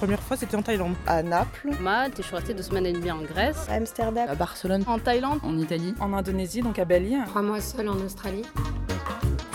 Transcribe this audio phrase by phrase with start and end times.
[0.00, 0.94] première fois, c'était en Thaïlande.
[1.06, 1.72] À Naples.
[1.78, 3.66] Malte, et je suis restée deux semaines et demie en Grèce.
[3.68, 4.26] À Amsterdam.
[4.30, 4.82] À Barcelone.
[4.86, 5.40] En Thaïlande.
[5.42, 5.94] En Italie.
[6.00, 7.16] En Indonésie, donc à Bali.
[7.26, 8.46] Trois mois seul en Australie.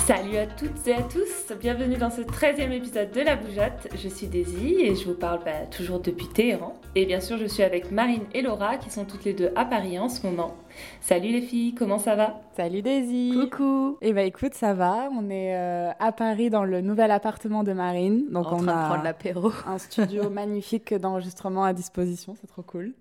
[0.05, 3.87] Salut à toutes et à tous, bienvenue dans ce 13e épisode de La Bougeotte.
[3.95, 6.79] Je suis Daisy et je vous parle bah, toujours depuis Téhéran.
[6.93, 9.65] Et bien sûr, je suis avec Marine et Laura qui sont toutes les deux à
[9.65, 10.57] Paris en ce moment.
[11.01, 12.39] Salut les filles, comment ça va?
[12.55, 16.65] Salut Daisy Coucou Et eh bah écoute, ça va, on est euh, à Paris dans
[16.65, 18.25] le nouvel appartement de Marine.
[18.29, 19.51] Donc en on train a de prendre l'apéro.
[19.65, 22.93] un studio magnifique d'enregistrement à disposition, c'est trop cool.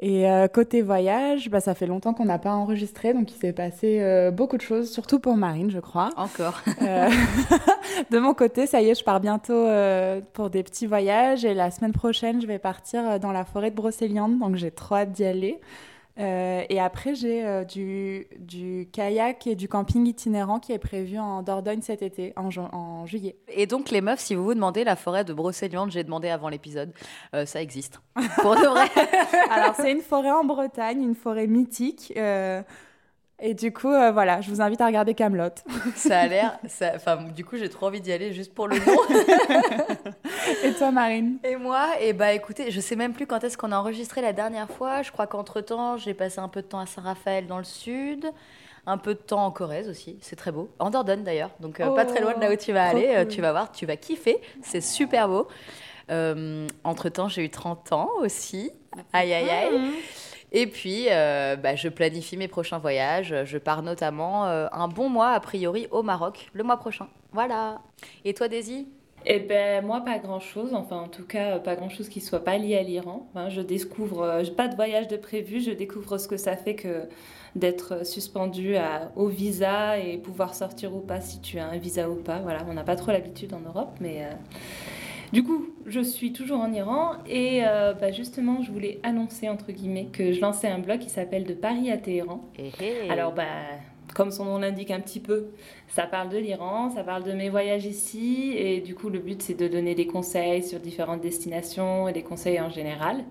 [0.00, 3.52] Et euh, côté voyage, bah, ça fait longtemps qu'on n'a pas enregistré, donc il s'est
[3.52, 6.10] passé euh, beaucoup de choses, surtout pour Marine, je crois.
[6.16, 6.60] Encore.
[6.82, 7.08] Euh,
[8.10, 9.66] de mon côté, ça y est, je pars bientôt
[10.32, 13.76] pour des petits voyages et la semaine prochaine, je vais partir dans la forêt de
[13.76, 15.60] Brocéliande, donc j'ai trop hâte d'y aller.
[16.18, 21.18] Euh, et après, j'ai euh, du, du, kayak et du camping itinérant qui est prévu
[21.18, 23.36] en Dordogne cet été, en, en, juillet.
[23.48, 26.48] Et donc, les meufs, si vous vous demandez, la forêt de Brocéliande, j'ai demandé avant
[26.48, 26.92] l'épisode,
[27.34, 28.00] euh, ça existe.
[28.40, 28.88] Pour de vrai.
[29.50, 32.12] Alors, c'est une forêt en Bretagne, une forêt mythique.
[33.40, 35.50] Et du coup, euh, voilà, je vous invite à regarder Camelot.
[35.96, 36.58] ça a l'air.
[36.94, 40.04] Enfin, du coup, j'ai trop envie d'y aller juste pour le nom.
[40.64, 41.38] et toi, Marine?
[41.42, 44.22] Et moi, et eh bah écoutez, je sais même plus quand est-ce qu'on a enregistré
[44.22, 45.02] la dernière fois.
[45.02, 48.30] Je crois qu'entre temps, j'ai passé un peu de temps à Saint-Raphaël dans le sud,
[48.86, 50.16] un peu de temps en Corrèze aussi.
[50.20, 50.70] C'est très beau.
[50.78, 53.14] En Dordogne d'ailleurs, donc euh, pas très loin de là où tu vas aller.
[53.16, 54.38] Euh, tu vas voir, tu vas kiffer.
[54.62, 55.48] C'est super beau.
[56.84, 58.70] entre temps, j'ai eu 30 ans aussi.
[59.12, 59.76] Aïe, aïe, aïe.
[59.76, 59.92] Mmh.
[60.56, 63.34] Et puis, euh, bah, je planifie mes prochains voyages.
[63.44, 67.08] Je pars notamment euh, un bon mois, a priori, au Maroc, le mois prochain.
[67.32, 67.80] Voilà.
[68.24, 68.86] Et toi, Daisy?
[69.26, 72.44] Eh ben moi pas grand chose, enfin en tout cas pas grand chose qui soit
[72.44, 73.26] pas lié à l'Iran.
[73.48, 77.08] je découvre, euh, pas de voyage de prévu, je découvre ce que ça fait que
[77.56, 78.76] d'être suspendu
[79.16, 82.40] au visa et pouvoir sortir ou pas si tu as un visa ou pas.
[82.40, 84.28] Voilà, on n'a pas trop l'habitude en Europe, mais
[85.34, 89.72] du coup, je suis toujours en Iran et euh, bah, justement, je voulais annoncer entre
[89.72, 92.48] guillemets que je lançais un blog qui s'appelle De Paris à Téhéran.
[92.56, 93.10] Eh, eh.
[93.10, 93.42] Alors, bah,
[94.14, 95.48] comme son nom l'indique un petit peu,
[95.88, 99.42] ça parle de l'Iran, ça parle de mes voyages ici et du coup, le but
[99.42, 103.24] c'est de donner des conseils sur différentes destinations et des conseils en général.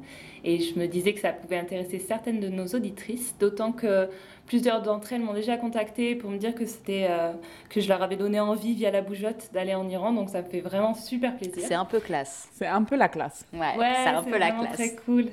[0.46, 4.10] Et je me disais que ça pouvait intéresser certaines de nos auditrices, d'autant que
[4.46, 7.32] plusieurs d'entre elles m'ont déjà contacté pour me dire que c'était euh,
[7.70, 10.12] que je leur avais donné envie via la bougeotte d'aller en Iran.
[10.12, 11.64] Donc ça me fait vraiment super plaisir.
[11.66, 12.50] C'est un peu classe.
[12.54, 13.46] C'est un peu la classe.
[13.54, 14.74] Ouais, c'est un peu la classe.
[14.74, 15.30] Très cool.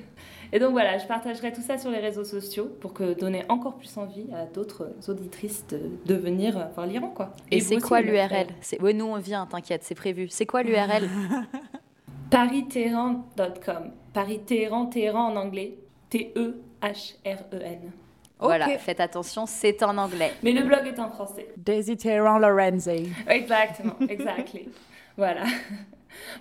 [0.52, 3.76] Et donc voilà, je partagerai tout ça sur les réseaux sociaux pour que donner encore
[3.76, 7.30] plus envie à d'autres auditrices de, venir voir l'Iran quoi.
[7.50, 8.48] Et, c'est quoi l'URL
[8.80, 10.28] Oui, nous on vient, t'inquiète, c'est prévu.
[10.28, 11.08] C'est quoi l'URL
[12.30, 13.92] paris-téhéran.com.
[14.12, 15.74] Paris-Téhéran, Téhéran en anglais.
[16.10, 17.92] T-E-H-R-E-N.
[18.40, 20.32] Voilà, faites attention, c'est en anglais.
[20.42, 21.48] Mais le blog est en français.
[21.56, 23.12] Daisy Téhéran Lorenzi.
[23.28, 24.68] Exactement, exactly.
[25.16, 25.42] voilà.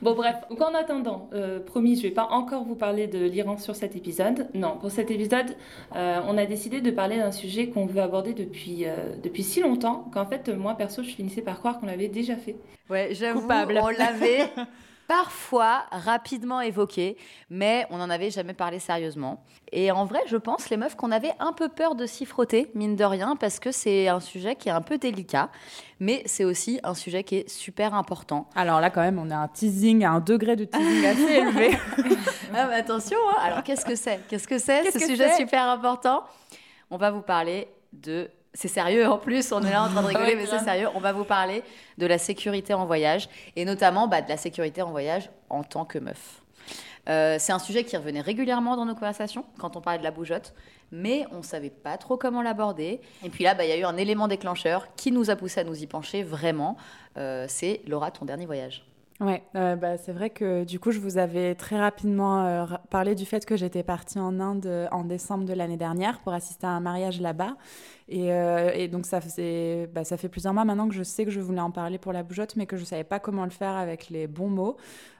[0.01, 3.57] Bon bref, en attendant, euh, promis, je ne vais pas encore vous parler de l'Iran
[3.57, 4.47] sur cet épisode.
[4.53, 5.55] Non, pour cet épisode,
[5.95, 9.61] euh, on a décidé de parler d'un sujet qu'on veut aborder depuis, euh, depuis si
[9.61, 12.55] longtemps qu'en fait, moi perso, je finissais par croire qu'on l'avait déjà fait.
[12.89, 14.49] Ouais, j'avoue, on l'avait
[15.09, 17.17] parfois rapidement évoqué,
[17.49, 19.43] mais on n'en avait jamais parlé sérieusement.
[19.71, 22.69] Et en vrai, je pense, les meufs, qu'on avait un peu peur de s'y frotter,
[22.75, 25.49] mine de rien, parce que c'est un sujet qui est un peu délicat,
[25.99, 28.47] mais c'est aussi un sujet qui est super important.
[28.55, 31.71] Alors là, quand même, on a un teasing, un degré de teasing assez élevé.
[32.53, 33.37] ah, mais attention, hein.
[33.41, 34.19] alors qu'est-ce que c'est?
[34.29, 36.23] Qu'est-ce que c'est ce sujet super important?
[36.91, 40.07] On va vous parler de c'est sérieux en plus, on est là en train de
[40.17, 40.89] rigoler, mais c'est sérieux.
[40.93, 41.63] On va vous parler
[41.97, 45.85] de la sécurité en voyage et notamment bah, de la sécurité en voyage en tant
[45.85, 46.41] que meuf.
[47.07, 50.11] Euh, c'est un sujet qui revenait régulièrement dans nos conversations quand on parlait de la
[50.11, 50.53] bougeotte,
[50.91, 52.99] mais on ne savait pas trop comment l'aborder.
[53.23, 55.61] Et puis là, bah, il y a eu un élément déclencheur qui nous a poussé
[55.61, 56.75] à nous y pencher vraiment.
[57.17, 58.83] Euh, c'est Laura, ton dernier voyage.
[59.19, 63.15] Ouais, euh, bah, c'est vrai que du coup, je vous avais très rapidement euh, parlé
[63.15, 66.65] du fait que j'étais partie en Inde euh, en décembre de l'année dernière pour assister
[66.65, 67.57] à un mariage là-bas.
[68.07, 71.31] Et, et, donc, ça, faisait, bah, ça fait plusieurs mois maintenant que je sais que
[71.31, 73.51] je voulais en parler pour la bougeotte, mais que je ne savais pas comment le
[73.51, 74.77] faire avec les bons mots.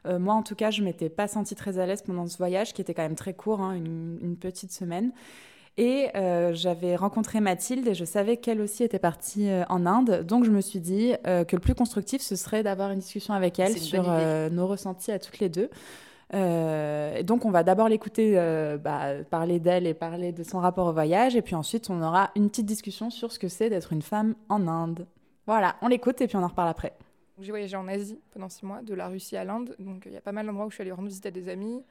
[0.07, 2.81] moi, en tout cas, je m'étais pas sentie très à l'aise pendant ce voyage, qui
[2.81, 5.11] était quand même très court, hein, une, petite semaine.
[5.79, 10.25] Et euh, j'avais rencontré Mathilde et je savais qu'elle aussi était partie euh, en Inde.
[10.27, 13.33] Donc je me suis dit euh, que le plus constructif, ce serait d'avoir une discussion
[13.33, 14.03] avec elle sur
[14.51, 15.69] nos ressentis à toutes les deux.
[16.33, 18.35] et donc on va d'abord l'écouter
[18.83, 21.37] bah, parler d'elle et parler de son rapport au voyage.
[21.37, 24.35] Et puis ensuite, on aura une petite discussion sur ce que c'est d'être une femme
[24.49, 25.07] en Inde.
[25.47, 26.91] Voilà, on l'écoute et puis on en reparle après.
[27.39, 29.77] J'ai voyagé en Asie pendant six mois, de la Russie à l'Inde.
[29.79, 31.47] Donc il y a pas mal d'endroits où je suis allée rendre visite à des
[31.47, 31.85] amis.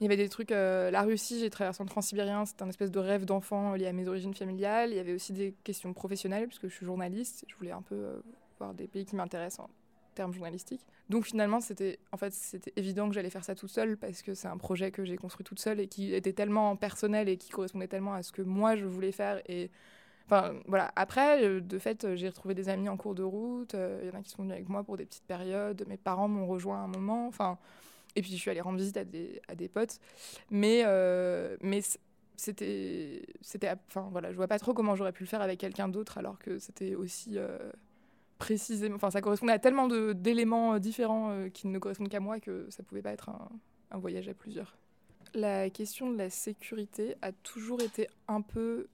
[0.00, 2.90] Il y avait des trucs, euh, la Russie, j'ai traversé en transsibérien, c'était un espèce
[2.90, 4.90] de rêve d'enfant lié à mes origines familiales.
[4.90, 7.94] Il y avait aussi des questions professionnelles, puisque je suis journaliste, je voulais un peu
[7.94, 8.20] euh,
[8.58, 9.66] voir des pays qui m'intéressent
[10.14, 10.84] termes journalistiques.
[11.08, 14.34] Donc finalement, c'était en fait c'était évident que j'allais faire ça toute seule parce que
[14.34, 17.50] c'est un projet que j'ai construit toute seule et qui était tellement personnel et qui
[17.50, 19.70] correspondait tellement à ce que moi je voulais faire et
[20.26, 20.92] Enfin, voilà.
[20.94, 23.74] Après, euh, de fait, j'ai retrouvé des amis en cours de route.
[23.74, 25.84] Il y en a qui sont venus avec moi pour des petites périodes.
[25.88, 27.26] Mes parents m'ont rejoint à un moment.
[27.26, 27.58] Enfin,
[28.16, 29.98] et puis je suis allée rendre visite à des, à des potes.
[30.50, 30.84] Mais,
[31.62, 31.80] mais
[32.36, 33.22] c'était,
[33.88, 36.38] enfin voilà, je vois pas trop comment j'aurais pu le faire avec quelqu'un d'autre alors
[36.38, 37.38] que c'était aussi
[38.38, 42.82] précisément, enfin ça correspondait à tellement d'éléments différents qui ne correspondent qu'à moi que ça
[42.82, 43.48] pouvait pas être un,
[43.90, 44.76] un voyage à plusieurs.
[45.34, 48.88] La question de la sécurité a toujours été un peu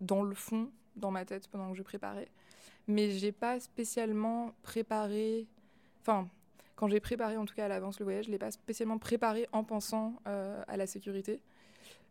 [0.00, 2.28] dans le fond, dans ma tête pendant que je préparais.
[2.88, 5.46] Mais j'ai pas spécialement préparé.
[6.00, 6.28] Enfin,
[6.76, 9.48] quand j'ai préparé en tout cas à l'avance le voyage, je l'ai pas spécialement préparé
[9.52, 11.40] en pensant euh, à la sécurité.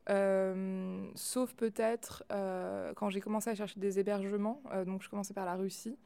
[0.10, 4.62] Euh, sauf peut-être euh, quand j'ai commencé à chercher des hébergements.
[4.86, 5.98] donc je commençais par la Russie.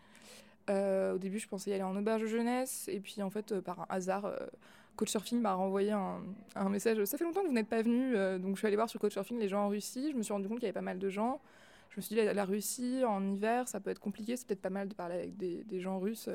[0.69, 2.87] au début, je pensais y aller en auberge jeunesse.
[2.89, 4.31] Et puis en fait, par un hasard,
[4.97, 7.03] Couchsurfing m'a renvoyé un, message.
[7.05, 8.13] Ça fait longtemps que vous n'êtes pas venu.
[8.39, 10.11] donc je suis allée voir sur Couchsurfing les gens en Russie.
[10.11, 11.39] Je me suis rendu compte qu'il y avait pas mal de gens
[11.91, 14.69] je me suis dit, la, Russie, en hiver, ça peut être compliqué, c'est peut-être pas
[14.69, 16.29] mal de parler avec des, gens russes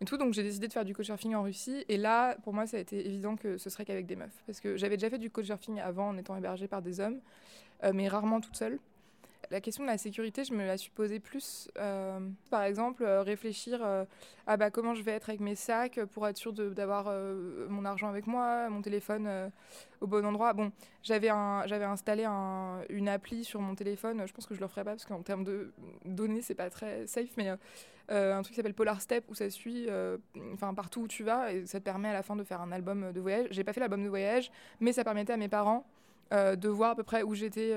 [0.00, 0.16] et tout.
[0.16, 1.84] Donc j'ai décidé de faire du couchsurfing en Russie.
[1.88, 4.42] Et là, pour moi, ça a été évident que ce serait qu'avec des meufs.
[4.46, 7.20] Parce que j'avais déjà fait du couchsurfing avant en étant hébergée par des hommes,
[7.84, 8.78] euh, mais rarement toute seule.
[9.50, 11.70] La question de la sécurité, je me la suis posée plus.
[11.78, 13.82] Euh, par exemple, réfléchir
[14.46, 17.12] à bah, comment je vais être avec mes sacs pour être sûr d'avoir
[17.68, 19.50] mon argent avec moi, mon téléphone
[20.00, 20.52] au bon endroit.
[20.52, 20.70] Bon,
[21.02, 22.26] j'avais installé
[22.90, 24.26] une appli sur mon téléphone.
[24.26, 25.72] Je pense que je le ferai pas parce qu'en termes de
[26.04, 27.54] données, c'est pas très safe, mais
[28.10, 30.16] euh, un truc qui s'appelle Polar Step où ça suit, euh,
[30.74, 33.12] partout où tu vas et ça te permet à la fin de faire un album
[33.12, 33.48] de voyage.
[33.50, 34.50] J'ai pas fait l'album de voyage,
[34.80, 35.84] mais ça permettait à mes parents
[36.32, 37.74] euh, de voir à peu près où j'étais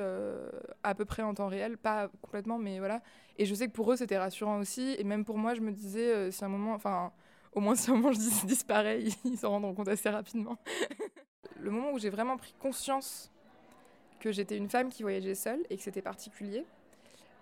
[0.84, 3.02] à peu près en temps réel, pas complètement, mais voilà.
[3.38, 5.72] Et je sais que pour eux c'était rassurant aussi, et même pour moi je me
[5.72, 7.12] disais si un moment, enfin
[7.54, 10.58] au moins si un moment je disparais, ils s'en rendront compte assez rapidement.
[11.60, 13.32] le moment où j'ai vraiment pris conscience
[14.20, 16.66] que j'étais une femme qui voyageait seule et que c'était particulier,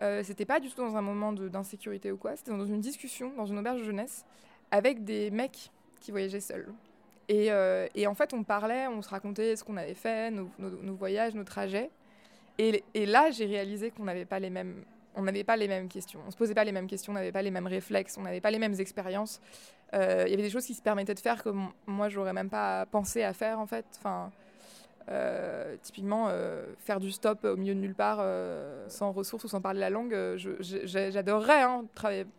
[0.02, 3.34] euh, c'était pas du tout dans un moment d'insécurité ou quoi, c'était dans une discussion
[3.36, 4.26] dans une auberge de jeunesse
[4.72, 6.72] avec des mecs qui voyageaient seuls.
[7.30, 10.50] Et, euh, et en fait, on parlait, on se racontait ce qu'on avait fait, nos,
[10.96, 11.92] voyages, nos trajets.
[12.58, 14.84] Et, et là, j'ai réalisé qu'on n'avait pas les mêmes
[15.16, 17.32] on n'avait pas les mêmes questions, on se posait pas les mêmes questions, on n'avait
[17.32, 19.42] pas les mêmes réflexes, on n'avait pas les mêmes expériences.
[19.94, 21.50] Euh, il y avait des choses qui se permettaient de faire que
[21.88, 23.86] moi j'aurais même pas pensé à faire en fait.
[23.98, 24.32] Enfin,
[25.10, 28.24] euh, typiquement, euh, faire du stop au milieu de nulle part,
[28.88, 31.86] sans ressources ou sans parler la langue, j'adorerais hein,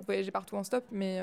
[0.04, 1.18] voyager partout en stop, mais,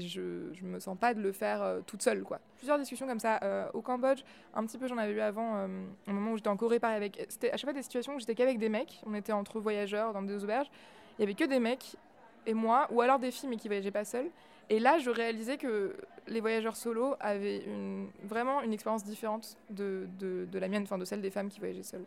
[0.00, 0.20] je,
[0.62, 2.22] ne me sens pas de le faire toute seule.
[2.22, 2.40] Quoi.
[2.58, 3.40] Plusieurs discussions comme ça.
[3.74, 4.22] au Cambodge,
[4.54, 5.66] un petit peu j'en avais eu avant,
[6.08, 7.26] au moment où j'étais en Corée, pareil, avec.
[7.28, 10.12] C'était à chaque fois des situations où j'étais qu'avec des mecs, on était entre voyageurs
[10.12, 10.70] dans des auberges,
[11.18, 11.96] il y avait que des mecs
[12.46, 14.30] et moi, ou alors des filles mais qui voyageaient pas seules.
[14.68, 15.94] Et là, je réalisais que
[16.26, 17.62] les voyageurs solo avaient
[18.24, 20.08] vraiment une expérience différente de,
[20.52, 22.04] la mienne, enfin de celle des femmes qui voyageaient seules.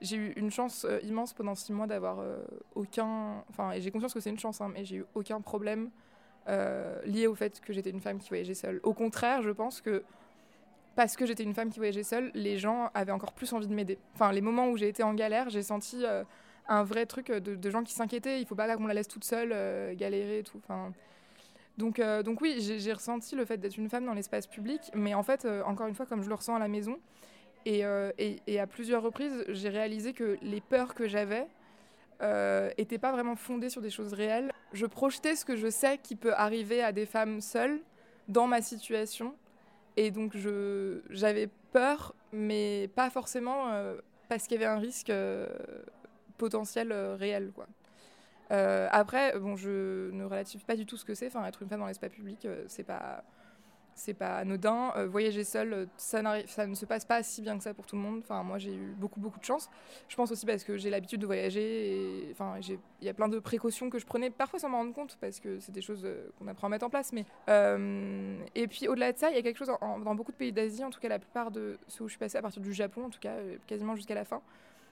[0.00, 2.38] J'ai eu une chance euh, immense pendant six mois d'avoir euh,
[2.74, 3.44] aucun...
[3.50, 5.90] Enfin, et j'ai conscience que c'est une chance, hein, mais j'ai eu aucun problème
[6.48, 8.80] euh, lié au fait que j'étais une femme qui voyageait seule.
[8.82, 10.02] Au contraire, je pense que
[10.94, 13.74] parce que j'étais une femme qui voyageait seule, les gens avaient encore plus envie de
[13.74, 13.98] m'aider.
[14.14, 16.04] Enfin, les moments où j'ai été en galère, j'ai senti
[16.68, 18.40] un vrai truc de, gens qui s'inquiétaient.
[18.42, 20.60] Il faut pas qu'on la laisse toute seule, galérer et tout.
[21.78, 25.14] Donc, euh, donc oui, j'ai ressenti le fait d'être une femme dans l'espace public, mais
[25.14, 26.98] en fait, euh, encore une fois, comme je le ressens à la maison,
[27.66, 31.46] euh, et, et, à plusieurs reprises, j'ai réalisé que les peurs que j'avais
[32.78, 34.52] n'étaient pas vraiment fondées sur des choses réelles.
[34.72, 37.80] Je projetais ce que je sais qui peut arriver à des femmes seules
[38.28, 39.34] dans ma situation,
[39.96, 40.36] et donc
[41.10, 43.66] j'avais peur, mais pas forcément
[44.28, 45.12] parce qu'il y avait un risque
[46.38, 47.50] potentiel réel.
[48.52, 51.26] Euh, après, bon, je ne relative pas du tout ce que c'est.
[51.26, 53.24] Enfin, être une femme dans l'espace public, euh, c'est pas
[53.94, 54.92] c'est pas anodin.
[54.96, 58.00] Euh, voyager seule, ça, ne se passe pas si bien que ça pour tout le
[58.00, 58.20] monde.
[58.20, 59.68] Enfin, moi, j'ai eu beaucoup, beaucoup de chance.
[60.08, 62.28] Je pense aussi parce que j'ai l'habitude de voyager.
[62.32, 65.18] Enfin, il y a plein de précautions que je prenais, parfois sans m'en rendre compte,
[65.20, 66.06] parce que c'est des choses
[66.38, 67.12] qu'on apprend à mettre en place.
[67.12, 67.26] Mais,
[68.54, 70.84] et puis, au-delà de ça, il y a quelque chose dans beaucoup de pays d'Asie,
[70.84, 73.04] en tout cas la plupart de ceux où je suis passée, à partir du Japon,
[73.04, 74.40] en tout cas, quasiment jusqu'à la fin.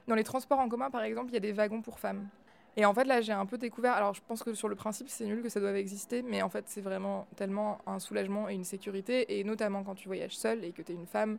[0.08, 2.28] Dans les transports en commun, par exemple, il y a des wagons pour femmes.
[2.76, 3.94] Et en fait, là, j'ai un peu découvert.
[3.94, 6.48] Alors, je pense que sur le principe, c'est nul que ça doive exister, mais en
[6.48, 10.64] fait, c'est vraiment tellement un soulagement et une sécurité, et notamment quand tu voyages seule
[10.64, 11.38] et que tu es une femme.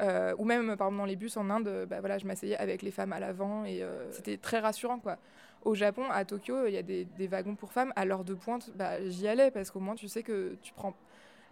[0.00, 2.82] Euh, ou même, par exemple, dans les bus en Inde, bah, voilà, je m'asseyais avec
[2.82, 4.98] les femmes à l'avant et euh, c'était très rassurant.
[4.98, 5.18] quoi.
[5.62, 7.92] Au Japon, à Tokyo, il y a des, des, wagons pour femmes.
[7.96, 10.94] À l'heure de pointe, bah, j'y allais parce qu'au moins, tu sais que tu prends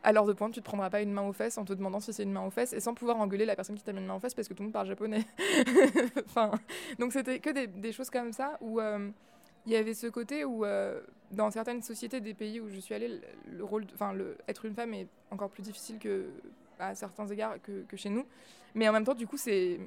[0.09, 2.01] à l'heure de pointe, tu te prendras pas une main aux fesses en te demandant
[2.01, 4.01] si c'est une main aux fesses et sans pouvoir engueuler la personne qui t'a mis
[4.01, 5.27] une main aux fesses parce que tout le monde parle japonais.
[6.25, 6.51] enfin,
[6.99, 9.11] donc c'était que des, choses comme ça où euh,
[9.67, 12.95] il y avait ce côté où, euh, dans certaines sociétés des pays où je suis
[12.95, 13.21] allée,
[13.53, 14.17] le rôle, enfin,
[14.49, 16.31] être une femme est encore plus difficile que
[16.79, 18.25] à certains égards que, que chez nous.
[18.75, 19.79] Mais en même temps, du coup, c'est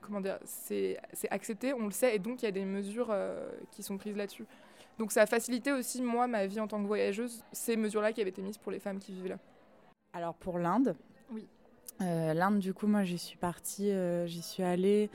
[0.00, 0.98] comment dire, c'est
[1.30, 4.16] accepté, on le sait, et donc il y a des mesures euh, qui sont prises
[4.16, 4.46] là-dessus.
[4.98, 8.20] Donc ça a facilité aussi, moi, ma vie en tant que voyageuse, ces mesures-là qui
[8.20, 9.38] avaient été mises pour les femmes qui vivent là.
[10.12, 10.96] Alors pour l'Inde,
[11.30, 11.46] oui.
[12.00, 15.10] Euh, L'Inde, du coup, moi, j'y suis partie, euh, j'y suis allée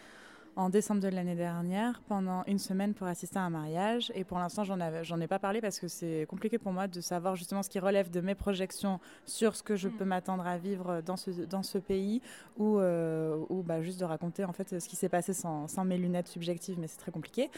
[0.56, 4.12] en décembre de l'année dernière pendant une semaine pour assister à un mariage.
[4.16, 7.36] Et pour l'instant, j'en, ai pas parlé parce que c'est compliqué pour moi de savoir
[7.36, 9.92] justement ce qui relève de mes projections sur ce que je mm.
[9.94, 12.22] peux m'attendre à vivre dans ce, dans ce pays
[12.58, 15.86] ou, euh, ou bah, juste de raconter en fait ce qui s'est passé sans, sans
[15.86, 17.50] mes lunettes subjectives, mais c'est très compliqué.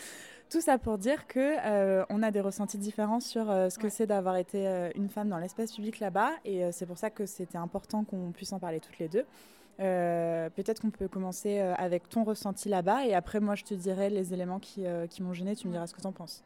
[0.50, 3.90] Tout ça pour dire que euh, on a des ressentis différents sur euh, ce que
[3.90, 6.32] c'est d'avoir été une femme dans l'espace public là-bas.
[6.46, 9.26] Et c'est pour ça que c'était important qu'on puisse en parler toutes les deux.
[9.80, 13.74] Euh, peut-être qu'on peut commencer euh, avec ton ressenti là-bas et après moi je te
[13.74, 16.44] dirai les éléments qui, euh, m'ont gêné, tu me diras ce que tu en penses.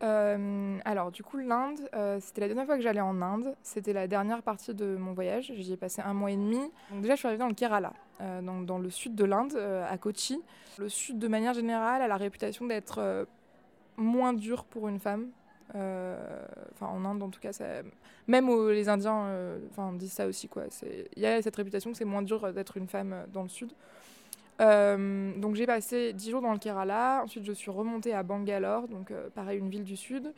[0.00, 1.80] alors du coup l'Inde,
[2.20, 5.52] c'était la dernière fois que j'allais en Inde, c'était la dernière partie de mon voyage,
[5.54, 6.60] j'y ai passé un mois et demi.
[6.92, 7.92] Déjà je suis arrivée dans le Kerala,
[8.42, 10.40] donc dans le sud de l'Inde, à Kochi.
[10.78, 13.26] Le sud de manière générale a la réputation d'être
[13.96, 15.28] moins dur pour une femme,
[15.70, 17.52] enfin, en Inde, en tout cas,
[18.26, 19.58] même les Indiens euh,
[19.94, 20.48] disent ça aussi.
[21.16, 23.72] Il y a cette réputation que c'est moins dur d'être une femme dans le sud.
[24.60, 28.86] Euh, donc j'ai passé 10 jours dans le Kerala, ensuite je suis remontée à Bangalore,
[28.86, 30.32] donc pareil une ville du sud.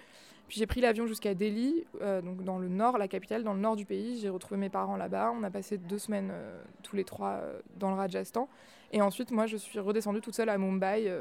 [0.49, 3.75] Puis j'ai pris l'avion jusqu'à Delhi, donc dans le nord, la capitale, dans le nord
[3.75, 4.21] du pays.
[4.21, 5.33] J'ai retrouvé mes parents là-bas.
[5.37, 6.33] On a passé deux semaines
[6.85, 7.41] tous les trois
[7.77, 8.49] dans le Rajasthan.
[8.93, 11.13] Et ensuite, moi, je suis redescendue toute seule à Mumbai,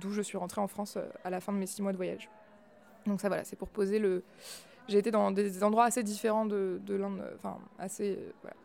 [0.00, 2.30] d'où je suis rentrée en France à la fin de mes six mois de voyage.
[3.10, 4.22] Donc ça voilà, c'est pour poser le.
[4.88, 8.18] J'ai été dans des endroits assez différents de, de l'Inde, enfin assez.
[8.42, 8.56] Voilà.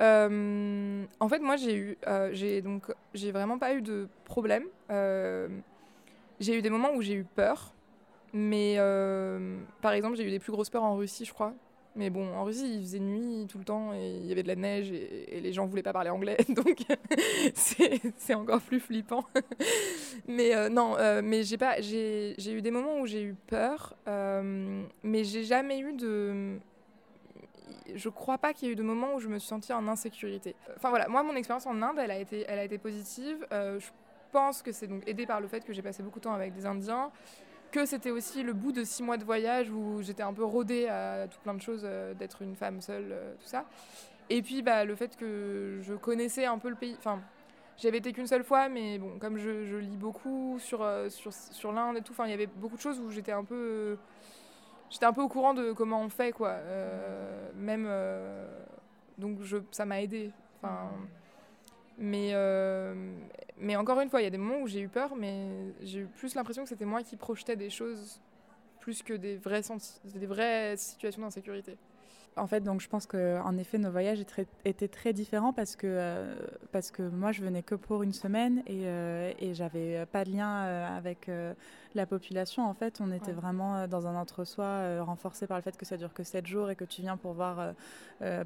[0.00, 4.64] Euh, en fait, moi, j'ai eu, euh, j'ai donc, j'ai vraiment pas eu de problème.
[4.90, 5.48] Euh,
[6.40, 7.72] j'ai eu des moments où j'ai eu peur,
[8.32, 8.76] mais
[9.80, 11.54] par exemple, j'ai eu des plus grosses peurs en Russie, je crois.
[11.94, 14.48] Mais bon, en Russie, il faisait nuit tout le temps et il y avait de
[14.48, 16.84] la neige et, les gens voulaient pas parler anglais, donc
[17.54, 19.24] c'est encore plus flippant.
[20.26, 23.94] mais euh, non, euh, mais j'ai pas, j'ai eu des moments où j'ai eu peur,
[24.08, 26.58] euh, mais j'ai jamais eu de,
[27.94, 29.86] je crois pas qu'il y ait eu de moments où je me suis sentie en
[29.86, 30.54] insécurité.
[30.76, 33.46] Enfin voilà, moi mon expérience en Inde, elle a été, elle a été positive.
[33.50, 33.88] je
[34.32, 36.54] pense que c'est donc aidé par le fait que j'ai passé beaucoup de temps avec
[36.54, 37.12] des Indiens
[37.72, 40.86] que c'était aussi le bout de six mois de voyage où j'étais un peu rodée
[40.88, 43.64] à tout plein de choses, euh, d'être une femme seule, euh, tout ça.
[44.30, 46.94] Et puis bah, le fait que je connaissais un peu le pays.
[46.98, 47.20] Enfin,
[47.78, 51.72] j'avais été qu'une seule fois, mais bon, comme je, lis beaucoup sur, euh, sur, sur
[51.72, 53.96] l'Inde et tout, il y avait beaucoup de choses où j'étais un peu.
[54.90, 56.58] j'étais un peu au courant de comment on fait, quoi.
[57.56, 57.90] même.
[59.18, 60.30] donc je, ça m'a aidé.
[60.62, 60.90] Enfin.
[62.02, 62.94] Mais, euh,
[63.58, 65.46] mais encore une fois, il y a des moments où j'ai eu peur, mais
[65.82, 68.20] j'ai eu plus l'impression que c'était moi qui projetais des choses
[68.80, 71.76] plus que des des vraies situations d'insécurité.
[72.36, 74.24] En fait, donc je pense qu'en effet, nos voyages
[74.64, 76.34] étaient très différents parce que, euh,
[76.72, 80.30] parce que moi, je venais que pour une semaine et, euh, et j'avais pas de
[80.30, 81.30] lien euh, avec
[81.94, 82.66] la population.
[82.66, 86.14] En fait, on était vraiment dans un entre-soi renforcé par le fait que ça dure
[86.14, 87.74] que 7 jours et que tu viens pour voir,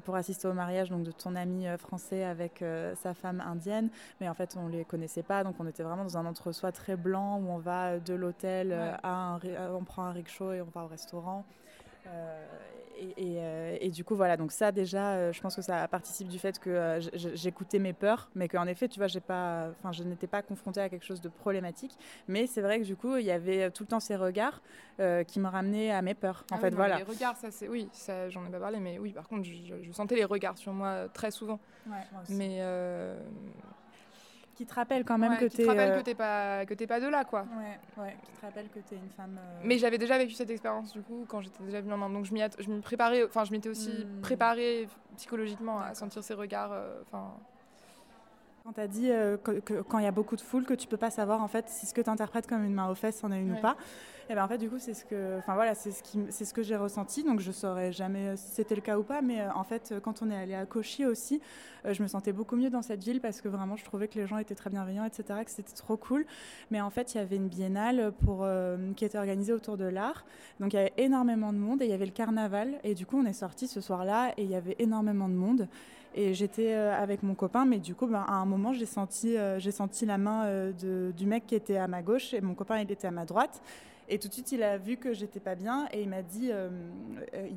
[0.03, 2.63] pour assister au mariage donc, de ton ami français avec
[2.95, 3.89] sa femme indienne.
[4.19, 5.45] Mais en fait, on les connaissait pas.
[5.45, 9.35] Donc, on était vraiment dans un entre-soi très blanc où on va de l'hôtel à
[9.35, 9.39] un,
[9.73, 11.45] on prend un rickshaw et on va au restaurant.
[12.07, 12.43] Euh,
[13.19, 16.39] euh, et, du coup, voilà, donc ça déjà, euh, je pense que ça participe du
[16.39, 20.27] fait que j'écoutais mes peurs, mais qu'en effet, tu vois, j'ai pas, enfin, je n'étais
[20.27, 21.97] pas confrontée à quelque chose de problématique.
[22.27, 24.61] Mais c'est vrai que du coup, il y avait tout le temps ces regards
[25.27, 26.43] qui me ramenaient à mes peurs.
[26.51, 26.97] En ah fait, voilà.
[26.97, 29.91] Les regards, ça c'est, oui, ça, j'en ai pas parlé, mais oui, par contre, je,
[29.91, 31.59] sentais les regards sur moi très souvent.
[31.87, 32.33] Ouais, moi aussi.
[32.33, 32.61] Mais
[34.57, 35.67] qui te rappelle quand même que tu es.
[35.67, 37.45] rappelle que pas, que pas de là, quoi.
[37.55, 39.37] Ouais, ouais, qui te rappelle que tu es une femme.
[39.37, 42.13] Euh, Mais j'avais déjà vécu cette expérience, du coup, quand j'étais déjà venue en Inde.
[42.13, 44.21] Donc je m'y préparais, enfin, je m'étais aussi hmm.
[44.21, 46.71] préparée psychologiquement à sentir ces regards.
[46.73, 47.03] Euh.
[48.67, 50.87] Quand tu as dit euh, que, quand il y a beaucoup de foule, que tu
[50.87, 53.23] peux pas savoir en fait si ce que tu interprètes comme une main aux fesses
[53.23, 53.77] en a une ou pas.
[54.29, 56.43] Et ben en fait du coup c'est ce que, enfin voilà, c'est ce qui, c'est
[56.43, 57.23] ce que j'ai ressenti.
[57.23, 60.21] Donc je saurais jamais si c'était le cas ou pas, mais euh, en fait quand
[60.21, 61.39] on est allé à Kochi aussi,
[61.85, 64.19] euh, je me sentais beaucoup mieux dans cette ville parce que vraiment je trouvais que
[64.19, 65.39] les gens étaient très bienveillants, etc.
[65.45, 66.25] Que c'était trop cool.
[66.69, 68.45] Mais en fait il y avait une biennale pour
[68.97, 70.25] qui était organisée autour de l'art.
[70.59, 72.79] Donc il y avait énormément de monde et il y avait le carnaval.
[72.83, 75.69] Et du coup on est sorti ce soir-là et il y avait énormément de monde.
[76.15, 79.71] Et j'étais avec mon copain, mais du coup, ben, à un moment, j'ai senti, j'ai
[79.71, 82.91] senti la main de, du mec qui était à ma gauche et mon copain, il
[82.91, 83.61] était à ma droite.
[84.09, 86.49] Et tout de suite, il a vu que j'étais pas bien et il m'a dit,
[86.51, 86.69] euh,
[87.33, 87.49] euh,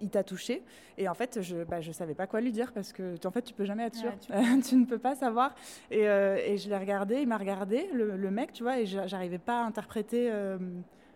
[0.00, 0.62] il t'a touché.
[0.98, 3.42] Et en fait, je, bah, je savais pas quoi lui dire parce que en fait,
[3.42, 4.12] tu peux jamais être sûr.
[4.68, 4.76] tu...
[4.76, 5.54] ne peux pas savoir.
[5.90, 8.86] Et, euh, et je l'ai regardé, il m'a regardé, le, le, mec, tu vois, et
[8.86, 10.30] j'arrivais pas à interpréter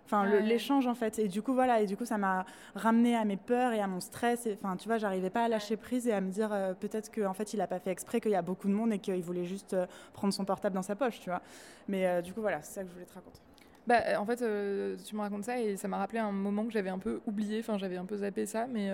[0.08, 1.18] Enfin, l'échange en fait.
[1.18, 3.86] Et du coup, voilà, et du coup, ça m'a ramené à mes peurs et à
[3.86, 4.48] mon stress.
[4.54, 7.34] Enfin, tu vois, j'arrivais pas à lâcher prise et à me dire euh, peut-être qu'en
[7.34, 9.44] fait, il a pas fait exprès, qu'il y a beaucoup de monde et qu'il voulait
[9.44, 9.84] juste euh,
[10.14, 11.42] prendre son portable dans sa poche, tu vois.
[11.88, 13.38] Mais euh, du coup, voilà, c'est ça que je voulais te raconter.
[13.86, 14.38] Bah, en fait,
[15.04, 17.60] tu me racontes ça et ça m'a rappelé un moment que j'avais un peu oublié,
[17.60, 18.90] enfin j'avais un peu zappé ça, mais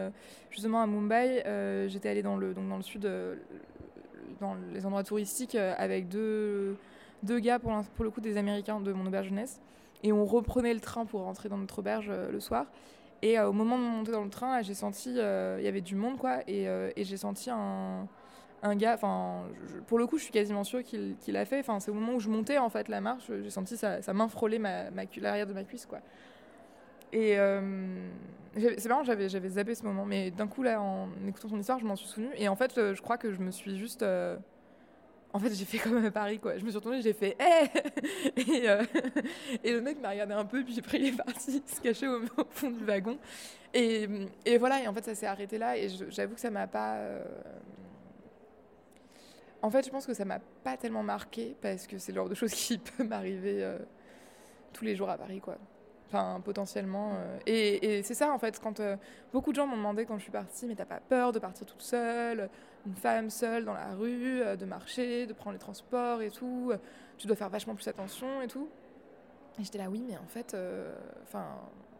[0.50, 1.42] justement à Mumbai,
[1.88, 3.10] j'étais allée dans le, donc dans le sud,
[4.40, 6.76] dans les endroits touristiques avec deux,
[7.24, 9.60] deux gars, pour, pour le coup des Américains de mon auberge jeunesse.
[10.04, 12.66] Et on reprenait le train pour rentrer dans notre auberge euh, le soir.
[13.22, 15.80] Et euh, au moment de monter dans le train, j'ai senti, euh, il y avait
[15.80, 16.68] du monde, quoi, et,
[16.98, 18.06] j'ai senti un,
[18.76, 19.44] gars, enfin,
[19.86, 21.58] pour le coup, je suis quasiment sûre qu'il l'a fait.
[21.58, 24.12] Enfin, c'est au moment où je montais en fait la marche, j'ai senti sa, sa,
[24.12, 26.00] main frôler ma, ma l'arrière de ma cuisse, quoi.
[27.12, 27.36] Et
[28.56, 31.86] c'est marrant, j'avais zappé ce moment, mais d'un coup là, en écoutant son histoire, je
[31.86, 32.28] m'en suis souvenu.
[32.36, 34.04] Et en fait, je crois que je me suis juste
[35.34, 36.56] en fait, j'ai fait comme à Paris, quoi.
[36.56, 37.68] Je me suis retournée, j'ai fait hé
[38.36, 38.84] et, euh,
[39.64, 42.20] et, le mec m'a regardé un peu, puis après, il est parti se cacher au,
[42.50, 43.18] fond du wagon.
[43.74, 44.08] Et,
[44.46, 46.98] et, voilà, et en fait, ça s'est arrêté là, et j'avoue que ça m'a pas.
[46.98, 47.24] Euh,
[49.60, 52.28] en fait, je pense que ça m'a pas tellement marqué, parce que c'est le genre
[52.28, 53.78] de choses qui peut m'arriver euh,
[54.72, 55.58] tous les jours à Paris, quoi.
[56.44, 57.12] Potentiellement.
[57.46, 58.80] Et, et c'est ça, en fait, quand
[59.32, 61.66] beaucoup de gens m'ont demandé quand je suis partie, mais t'as pas peur de partir
[61.66, 62.48] toute seule
[62.86, 66.70] une femme seule dans la rue, euh, de marcher, de prendre les transports et tout.
[66.72, 66.78] Euh,
[67.18, 68.68] tu dois faire vachement plus attention et tout.
[69.58, 71.46] Et j'étais là, oui, mais en fait, euh, enfin,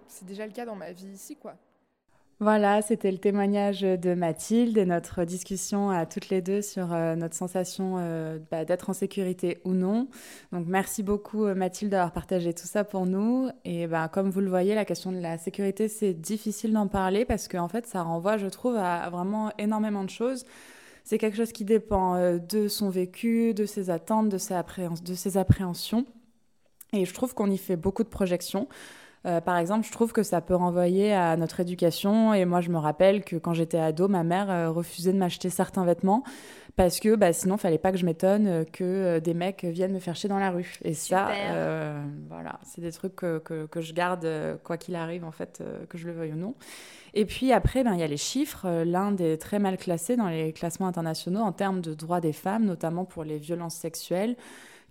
[0.09, 1.55] c'est déjà le cas dans ma vie ici, quoi.
[2.45, 7.35] Voilà, c'était le témoignage de Mathilde et notre discussion à toutes les deux sur notre
[7.35, 7.97] sensation
[8.51, 10.09] bah, d'être en sécurité ou non.
[10.53, 13.49] Donc merci beaucoup Mathilde d'avoir partagé tout ça pour nous.
[13.65, 17.25] Et bah, comme vous le voyez, la question de la sécurité, c'est difficile d'en parler
[17.25, 20.45] parce qu'en fait, ça renvoie, je trouve, à vraiment énormément de choses.
[21.03, 26.05] C'est quelque chose qui dépend euh, de son vécu, de ses attentes, de ses appréhensions.
[26.93, 28.69] Et je trouve qu'on y fait beaucoup de projections.
[29.27, 32.35] Euh, par exemple, je trouve que ça peut renvoyer à notre éducation.
[32.35, 35.51] Et moi, je me rappelle que quand j'étais ado, ma mère euh, refusait de m'acheter
[35.51, 36.23] certains vêtements
[36.77, 40.01] parce que bah, sinon, il fallait pas que je m'étonne que des mecs viennent me
[40.01, 40.75] faire chier dans la rue.
[40.83, 41.29] Et ça,
[42.29, 44.29] voilà, c'est des trucs que, que, je garde
[44.65, 46.57] quoi qu'il arrive, en fait, que je le veuille ou non.
[47.15, 48.67] Et puis après, ben, il y a les chiffres.
[48.67, 52.33] Euh, L'Inde est très mal classée dans les classements internationaux en termes de droits des
[52.33, 54.37] femmes, notamment pour les violences sexuelles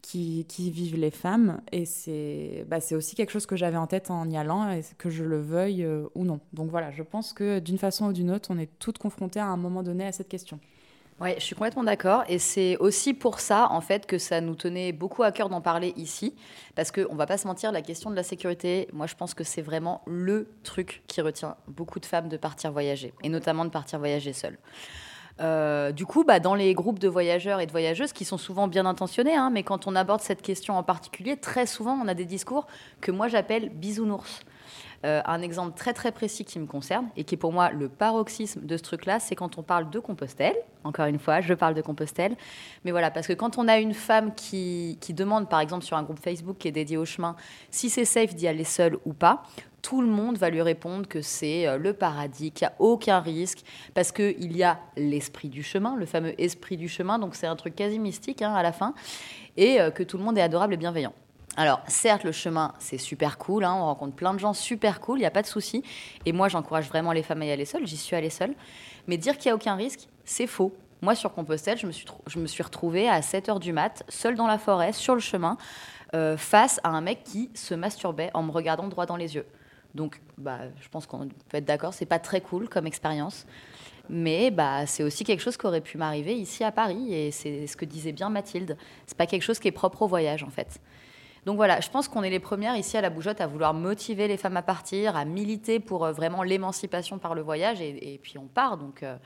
[0.04, 1.62] qui, vivent les femmes.
[1.72, 5.10] Et c'est bah, aussi quelque chose que j'avais en tête en y allant, et que
[5.10, 6.40] je le veuille euh, ou non.
[6.52, 9.48] Donc voilà, je pense que d'une façon ou d'une autre, on est toutes confrontées à
[9.48, 10.60] un moment donné à cette question.
[11.22, 12.24] Oui, je suis complètement d'accord.
[12.28, 15.62] Et c'est aussi pour ça, en fait, que ça nous tenait beaucoup à cœur d'en
[15.62, 16.36] parler ici.
[16.76, 19.34] Parce qu'on ne va pas se mentir, la question de la sécurité, moi, je pense
[19.34, 23.14] que c'est vraiment le truc qui retient beaucoup de femmes de partir voyager.
[23.24, 24.58] Et notamment de partir voyager seules.
[25.40, 28.68] Euh, du coup, bah, dans les groupes de voyageurs et de voyageuses qui sont souvent
[28.68, 32.14] bien intentionnés, hein, mais quand on aborde cette question en particulier, très souvent on a
[32.14, 32.68] des discours
[33.02, 34.42] que moi j'appelle bisounours.
[35.06, 37.90] Euh, un exemple très très précis qui me concerne et qui est pour moi le
[37.90, 40.56] paroxysme de ce truc-là, c'est quand on parle de Compostelle.
[40.86, 42.38] Encore une fois, je parle de Compostelle.
[42.86, 45.98] Mais voilà, parce que quand on a une femme qui, qui demande, par exemple sur
[45.98, 47.36] un groupe Facebook qui est dédié au chemin,
[47.70, 49.44] si c'est safe d'y aller seule ou pas,
[49.84, 53.20] tout le monde va lui répondre que c'est euh, le paradis, qu'il n'y a aucun
[53.20, 53.60] risque,
[53.94, 57.56] parce qu'il y a l'esprit du chemin, le fameux esprit du chemin, donc c'est un
[57.56, 58.96] truc quasi mystique hein, à la fin,
[59.58, 61.14] et euh, que tout le monde est adorable et bienveillant.
[61.58, 65.20] Alors, certes, le chemin, c'est super cool, hein, on rencontre plein de gens super cool,
[65.20, 65.84] il n'y a pas de souci.
[66.26, 68.56] Et moi, j'encourage vraiment les femmes à y aller seules, j'y suis allée seule.
[69.08, 70.74] Mais dire qu'il n'y a aucun risque, c'est faux.
[71.02, 74.04] Moi, sur Compostelle, je me suis, je me suis retrouvée à 7 h du mat,
[74.08, 75.58] seule dans la forêt, sur le chemin,
[76.16, 79.46] euh, face à un mec qui se masturbait en me regardant droit dans les yeux.
[79.96, 83.46] Donc, bah, je pense qu'on peut être d'accord, c'est pas très cool comme expérience.
[84.10, 87.14] Mais bah, c'est aussi quelque chose qui aurait pu m'arriver ici à Paris.
[87.14, 88.78] Et c'est ce que disait bien Mathilde.
[89.06, 90.82] C'est pas quelque chose qui est propre au voyage, en fait.
[91.46, 94.28] Donc voilà, je pense qu'on est les premières ici à la Bougeotte à vouloir motiver
[94.28, 98.38] les femmes à partir, à militer pour euh, vraiment l'émancipation par le voyage, et, puis
[98.38, 98.78] on part.
[98.78, 99.18] Donc euh,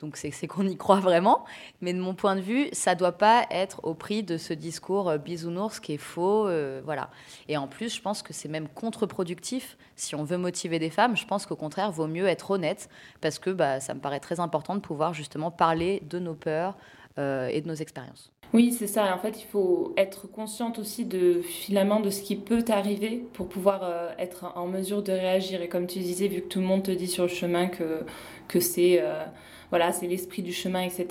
[0.00, 1.44] donc c'est qu'on y croit vraiment.
[1.80, 4.52] Mais de mon point de vue, ça ne doit pas être au prix de ce
[4.52, 6.48] discours euh, bisounours qui est faux.
[6.84, 7.10] voilà.
[7.48, 9.76] Et en plus, je pense que c'est même contre-productif.
[9.96, 12.88] Si on veut motiver des femmes, je pense qu'au contraire, vaut mieux être honnête
[13.20, 16.76] parce que bah, ça me paraît très important de pouvoir justement parler de nos peurs
[17.18, 18.30] et de nos expériences.
[18.52, 19.14] Oui, c'est ça.
[19.14, 23.48] En fait, il faut être consciente aussi de finalement de ce qui peut arriver pour
[23.48, 25.62] pouvoir euh, être en mesure de réagir.
[25.62, 28.60] Et comme tu disais, vu que tout le monde te dit sur le chemin que,
[28.60, 29.24] c'est euh,
[29.70, 31.06] voilà, c'est l'esprit du chemin, etc.,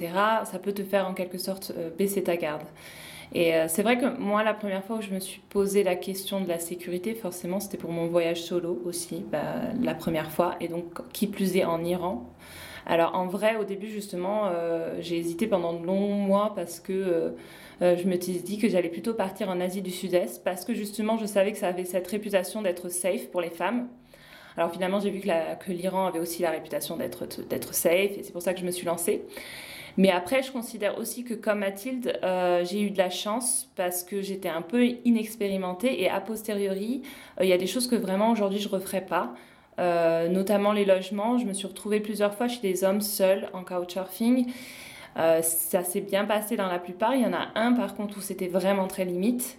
[0.45, 2.63] ça peut te faire en quelque sorte euh, baisser ta garde.
[3.33, 6.41] Et c'est vrai que moi, la première fois où je me suis posé la question
[6.41, 9.41] de la sécurité, forcément, c'était pour mon voyage solo aussi, bah,
[9.81, 10.55] la première fois.
[10.61, 12.29] Et donc, qui plus est en Iran,
[12.85, 14.51] Alors en vrai, au début justement,
[14.99, 17.33] j'ai hésité pendant de longs mois parce que
[17.81, 21.17] je me suis dit que j'allais plutôt partir en Asie du Sud-Est parce que justement
[21.17, 23.89] je savais que ça avait cette réputation d'être safe pour les femmes.
[24.57, 28.41] Alors finalement, j'ai vu que l'Iran avait aussi la réputation d'être safe et c'est pour
[28.41, 29.23] ça que je me suis lancée.
[29.97, 34.03] Mais après, je considère aussi que comme Mathilde, euh, j'ai eu de la chance parce
[34.03, 37.01] que j'étais un peu inexpérimentée et a posteriori,
[37.39, 39.33] euh, il y a des choses que vraiment aujourd'hui je ne referais pas.
[39.77, 41.37] Euh, notamment les logements.
[41.37, 44.49] Je me suis retrouvée plusieurs fois chez des hommes seuls en couchsurfing.
[45.15, 47.13] ça s'est bien passé dans la plupart.
[47.13, 49.57] Il y en a un par contre où c'était vraiment très limite.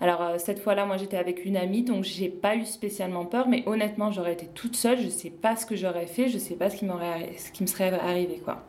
[0.00, 3.62] Alors cette fois-là, moi j'étais avec une amie, donc j'ai pas eu spécialement peur, mais
[3.66, 6.70] honnêtement, j'aurais été toute seule, je sais pas ce que j'aurais fait, je sais pas
[6.70, 8.64] ce qui, ce qui me serait arrivé quoi.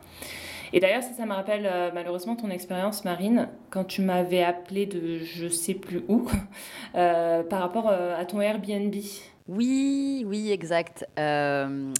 [0.72, 5.18] Et d'ailleurs, ça, me rappelle euh, malheureusement ton expérience, Marine, quand tu m'avais appelé de
[5.18, 6.28] je sais plus où,
[6.94, 8.94] euh, par rapport euh, à ton Airbnb.
[9.48, 11.06] Oui, oui, exact.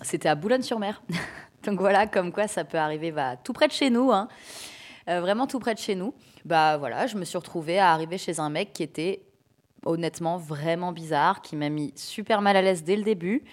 [0.03, 1.03] C'était à Boulogne-sur-Mer.
[1.65, 4.29] Donc voilà, comme quoi ça peut arriver bah, tout près de chez nous, hein.
[5.07, 6.15] vraiment tout près de chez nous.
[6.45, 9.23] Bah voilà, je me suis retrouvée à arriver chez un mec qui était
[9.85, 13.45] honnêtement vraiment bizarre, qui m'a mis super mal à l'aise dès le début.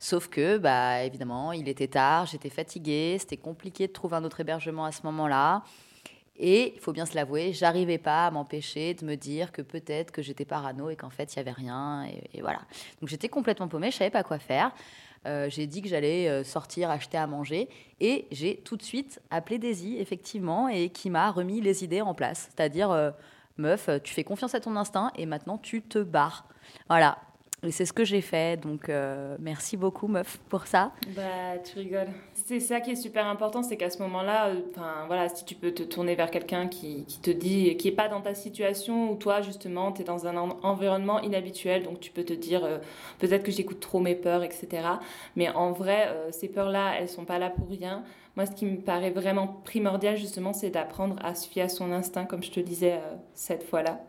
[0.00, 4.40] Sauf que, bah, évidemment, il était tard, j'étais fatiguée, c'était compliqué de trouver un autre
[4.40, 5.62] hébergement à ce moment-là.
[6.36, 10.10] Et il faut bien se l'avouer, j'arrivais pas à m'empêcher de me dire que peut-être
[10.10, 12.06] que j'étais parano et qu'en fait il y avait rien.
[12.34, 12.58] Et, voilà.
[13.00, 14.72] Donc j'étais complètement paumée, je savais pas quoi faire.
[15.26, 17.68] Euh, j'ai dit que j'allais euh, sortir, acheter à manger.
[18.00, 22.14] Et j'ai tout de suite appelé Daisy, effectivement, et qui m'a remis les idées en
[22.14, 22.50] place.
[22.54, 23.10] C'est-à-dire, euh,
[23.56, 26.46] meuf, tu fais confiance à ton instinct et maintenant tu te barres.
[26.88, 27.18] Voilà.
[27.62, 28.60] Et c'est ce que j'ai fait.
[28.60, 28.90] Donc,
[29.38, 30.92] merci beaucoup, meuf, pour ça.
[31.16, 32.10] Bah, tu rigoles.
[32.46, 35.54] C'est ça qui est super important, c'est qu'à ce moment-là, euh, enfin voilà, si tu
[35.54, 39.10] peux te tourner vers quelqu'un qui, qui, te dit, qui est pas dans ta situation,
[39.10, 42.76] ou toi, justement, tu es dans un environnement inhabituel, donc tu peux te dire, euh,
[43.18, 44.68] peut-être que j'écoute trop mes peurs, etc.
[45.36, 48.04] Mais en vrai, ces peurs-là, elles sont pas là pour rien.
[48.36, 51.92] Moi, ce qui me paraît vraiment primordial, justement, c'est d'apprendre à se fier à son
[51.92, 53.00] instinct, comme je te disais
[53.32, 54.00] cette fois-là.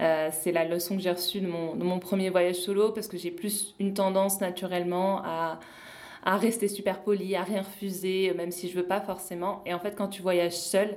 [0.00, 3.30] Euh, c'est la leçon que j'ai reçue de mon, premier voyage solo parce que j'ai
[3.30, 5.58] plus une tendance naturellement à,
[6.24, 9.62] rester super poli, à rien refuser, même si je veux pas forcément.
[9.66, 10.96] Et en fait, quand tu voyages seul,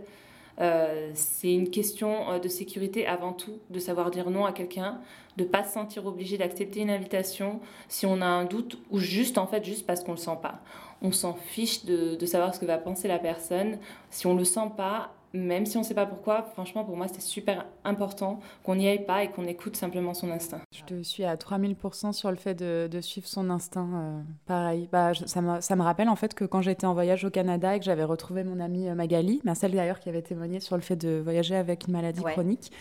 [0.60, 5.00] euh, c'est une question euh, de sécurité avant tout, de savoir dire non à quelqu'un,
[5.38, 9.40] de pas se sentir obligé d'accepter une invitation si on a un doute ou juste
[9.40, 10.62] en fait juste parce qu'on le sent pas.
[11.02, 13.80] On s'en fiche de, de, savoir ce que va penser la personne.
[14.10, 17.08] Si on le sent pas, même si on ne sait pas pourquoi, franchement, pour moi,
[17.08, 20.62] c'est super important qu'on n'y aille pas et qu'on écoute simplement son instinct.
[20.72, 23.90] Je te suis à 3000% sur le fait de, suivre son instinct.
[23.94, 24.88] Euh, pareil.
[24.92, 27.76] Bah, ça, me, ça, me, rappelle en fait que quand j'étais en voyage au Canada
[27.76, 30.82] et que j'avais retrouvé mon amie euh, Magali, celle d'ailleurs qui avait témoigné sur le
[30.84, 32.72] fait de voyager avec une maladie chronique,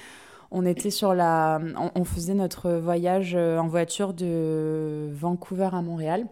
[0.50, 1.58] on était sur la.
[1.94, 6.26] on faisait notre voyage euh, en voiture de Vancouver à Montréal.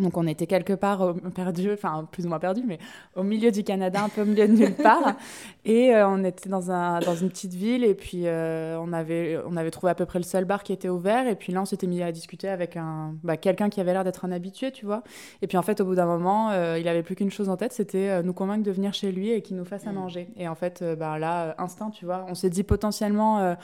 [0.00, 2.78] Donc on était quelque part perdu, enfin plus ou moins perdu, mais
[3.16, 5.14] au milieu du Canada, un peu au milieu de nulle part.
[5.64, 9.38] Et euh, on était dans, un, dans une petite ville et puis euh, on, avait,
[9.46, 11.26] on avait trouvé à peu près le seul bar qui était ouvert.
[11.26, 14.04] Et puis là, on s'était mis à discuter avec un, bah, quelqu'un qui avait l'air
[14.04, 15.02] d'être un habitué, tu vois.
[15.42, 17.56] Et puis en fait, au bout d'un moment, euh, il avait plus qu'une chose en
[17.56, 19.94] tête, c'était nous convaincre de venir chez lui et qu'il nous fasse à mmh.
[19.94, 20.28] manger.
[20.36, 23.56] Et en fait, bah, là, instinct, tu vois, on s'est dit potentiellement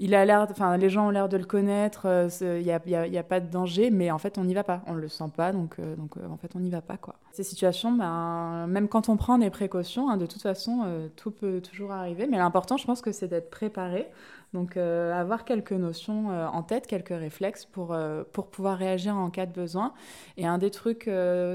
[0.00, 3.06] il a l'air, enfin, les gens ont l'air de le connaître, il euh, n'y a,
[3.06, 5.30] y a, pas de danger, mais en fait, on n'y va pas, on le sent
[5.36, 7.16] pas, donc, euh, donc euh, en fait, on n'y va pas, quoi.
[7.32, 11.60] Ces situations, ben, même quand on prend des précautions, hein, de toute façon, tout peut
[11.60, 14.08] toujours arriver, mais l'important, je pense que c'est d'être préparé,
[14.54, 17.96] donc avoir quelques notions en tête, quelques réflexes pour,
[18.32, 19.92] pour pouvoir réagir en cas de besoin.
[20.36, 21.08] Et un des trucs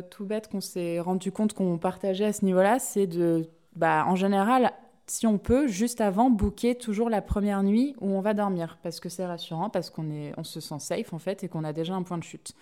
[0.10, 4.16] tout bêtes qu'on s'est rendu compte qu'on partageait à ce niveau-là, c'est de, bah, en
[4.16, 4.72] général,
[5.14, 9.00] si on peut, juste avant, booker toujours la première nuit où on va dormir, parce
[9.00, 11.72] que c'est rassurant, parce qu'on est, on se sent safe en fait et qu'on a
[11.72, 12.56] déjà un point de chute.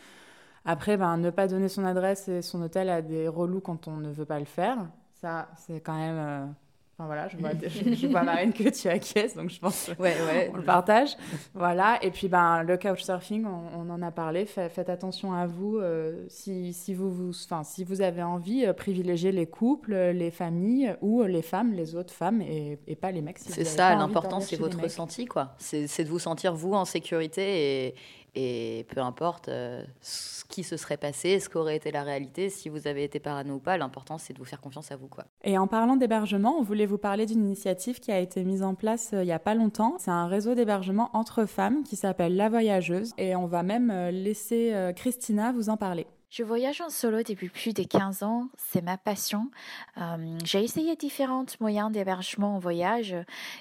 [0.66, 3.96] Après, ben, ne pas donner son adresse et son hôtel à des relous quand on
[3.96, 4.90] ne veut pas le faire,
[5.22, 6.54] ça, c'est quand même
[7.02, 10.52] euh, voilà, je vois, je, vois Marine que tu acquiesces, donc je pense ouais, ouais.
[10.54, 11.16] on le partage.
[11.54, 14.46] Voilà, et puis ben, le couchsurfing, on, on en a parlé.
[14.46, 15.78] faites attention à vous.
[15.78, 20.96] Euh, si, si, vous, vous, si vous avez envie, euh, privilégier les couples, les familles
[21.02, 23.40] ou les femmes, les autres femmes et, et pas les mecs.
[23.40, 25.26] c'est ça, l'important, c'est votre ressenti.
[25.26, 25.56] quoi.
[25.58, 27.96] C'est de vous sentir, vous, en sécurité et,
[28.34, 32.70] et peu importe euh, ce qui se serait passé, ce qu'aurait été la réalité, si
[32.70, 35.08] vous avez été parano ou pas, l'important c'est de vous faire confiance à vous.
[35.08, 35.26] Quoi.
[35.44, 38.76] Et en parlant d'hébergement, on voulait vous parler d'une initiative qui a été mise en
[38.76, 39.96] place euh, il n'y a pas longtemps.
[40.00, 44.12] C'est un réseau d'hébergement entre femmes qui s'appelle La Voyageuse et on va même euh,
[44.12, 46.08] laisser Christina vous en parler.
[46.32, 49.52] Je voyage en solo depuis plus de 15 ans, c'est ma passion.
[49.98, 53.13] Euh, j'ai essayé différents moyens d'hébergement en voyage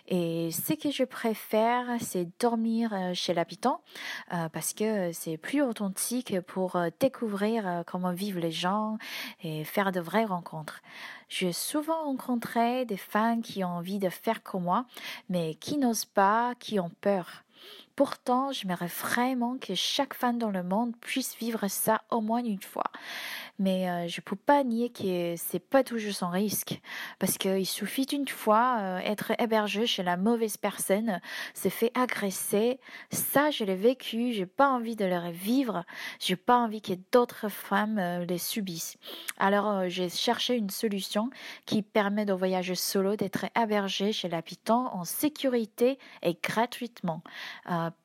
[0.07, 3.81] et ce que je préfère, c'est dormir euh, chez l'habitant
[4.33, 8.99] euh, parce que c'est plus authentique pour découvrir comment vivent les gens
[9.43, 10.81] et faire de vraies rencontres.
[11.29, 14.87] J'ai souvent rencontré des fans qui ont envie de faire comme moi,
[15.29, 17.43] mais qui n'osent pas, qui ont peur.
[18.01, 22.63] Pourtant, j'aimerais vraiment que chaque femme dans le monde puisse vivre ça au moins une
[22.63, 22.91] fois.
[23.59, 26.81] Mais euh, je peux pas nier que c'est pas toujours sans risque.
[27.19, 31.21] Parce qu'il suffit d'une fois euh, être hébergé chez la mauvaise personne,
[31.53, 35.85] se fait agresser, ça je l'ai vécu, j'ai pas envie de le revivre,
[36.21, 38.97] j'ai pas envie que d'autres femmes euh, les subissent.
[39.37, 41.29] Alors j'ai cherché une solution
[41.67, 47.23] qui permet de voyager solo d'être hébergé chez l'habitant en sécurité et gratuitement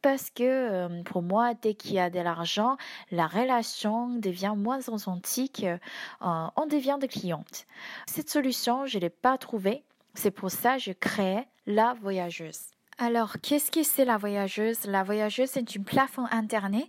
[0.01, 2.77] parce que pour moi dès qu'il y a de l'argent,
[3.11, 5.65] la relation devient moins authentique
[6.21, 7.65] euh, on devient des clientes.
[8.07, 9.83] Cette solution, je ne l'ai pas trouvée.
[10.13, 12.74] C'est pour ça que je crée la voyageuse.
[12.97, 14.85] Alors, qu'est-ce que c'est la voyageuse?
[14.85, 16.85] La voyageuse, c'est une plateforme internet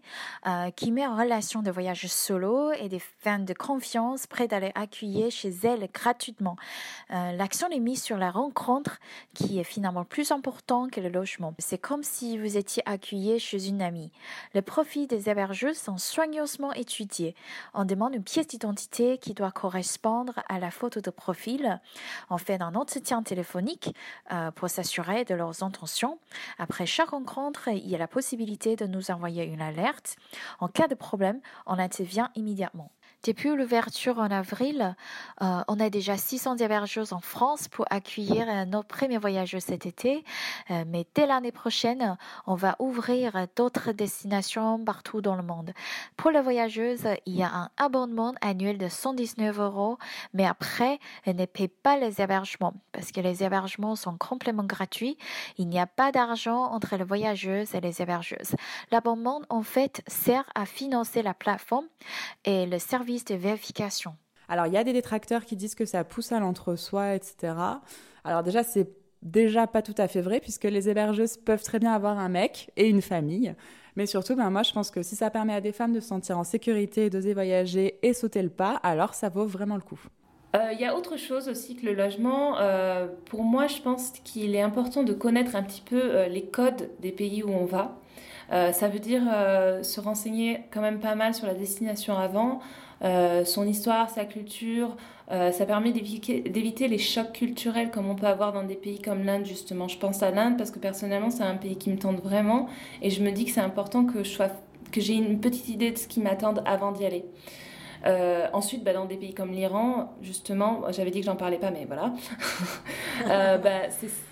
[0.47, 4.61] euh, qui met en relation des voyageurs solo et des fans de confiance prêts à
[4.61, 6.57] les accueillir chez elles gratuitement.
[7.11, 8.99] Euh, L'action est mise sur la rencontre
[9.35, 11.53] qui est finalement plus important que le logement.
[11.59, 14.13] C'est comme si vous étiez accueilli chez une amie.
[14.55, 17.35] Les profils des hébergeuses sont soigneusement étudiés.
[17.75, 21.81] On demande une pièce d'identité qui doit correspondre à la photo de profil.
[22.31, 23.93] On fait un entretien téléphonique
[24.31, 25.96] euh, pour s'assurer de leurs intentions
[26.59, 30.17] après chaque rencontre, il y a la possibilité de nous envoyer une alerte.
[30.61, 32.91] En cas de problème, on intervient immédiatement.
[33.25, 34.95] Depuis l'ouverture en avril,
[35.43, 40.25] euh, on a déjà 600 hébergeuses en France pour accueillir nos premiers voyageurs cet été.
[40.71, 45.73] Euh, mais dès l'année prochaine, on va ouvrir d'autres destinations partout dans le monde.
[46.17, 49.99] Pour les voyageuses, il y a un abonnement annuel de 119 euros,
[50.33, 55.19] mais après, elles ne paient pas les hébergements parce que les hébergements sont complètement gratuits.
[55.59, 58.55] Il n'y a pas d'argent entre les voyageuses et les hébergeuses.
[58.91, 61.87] L'abonnement, en fait, sert à financer la plateforme
[62.45, 64.15] et le service de vérification.
[64.49, 67.55] Alors, il y a des détracteurs qui disent que ça pousse à l'entre-soi, etc.
[68.25, 68.89] Alors déjà, c'est
[69.23, 72.71] déjà pas tout à fait vrai, puisque les hébergeuses peuvent très bien avoir un mec
[72.77, 73.55] et une famille.
[73.97, 76.09] Mais surtout, ben, moi, je pense que si ça permet à des femmes de se
[76.09, 80.01] sentir en sécurité, d'oser voyager et sauter le pas, alors ça vaut vraiment le coup.
[80.55, 82.59] Euh, il y a autre chose aussi que le logement.
[82.59, 86.45] Euh, pour moi, je pense qu'il est important de connaître un petit peu euh, les
[86.45, 87.99] codes des pays où on va.
[88.51, 89.23] ça veut dire
[89.83, 92.61] se renseigner quand même pas mal sur la destination avant,
[93.05, 94.97] euh, son histoire, sa culture.
[95.31, 99.25] Euh, ça permet d'éviter les chocs culturels comme on peut avoir dans des pays comme
[99.25, 99.89] l'Inde, justement.
[99.89, 102.69] Je pense à l'Inde parce que personnellement, c'est un pays qui me tente vraiment
[103.03, 104.19] et je me dis que c'est important que
[104.93, 107.25] que j'ai une petite idée de ce qui m'attend avant d'y aller.
[108.07, 111.73] Euh, ensuite, bah, dans des pays comme l'Iran, justement, j'avais dit que j'en parlais pas,
[111.73, 112.13] mais voilà.
[113.59, 113.91] bah,